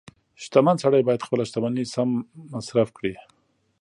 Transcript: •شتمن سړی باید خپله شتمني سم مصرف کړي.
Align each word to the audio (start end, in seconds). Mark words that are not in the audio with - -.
•شتمن 0.43 0.75
سړی 0.83 1.01
باید 1.07 1.25
خپله 1.25 1.43
شتمني 1.49 1.85
سم 1.93 2.09
مصرف 2.53 2.89
کړي. 2.97 3.13